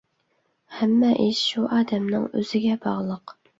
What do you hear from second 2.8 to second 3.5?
باغلىق.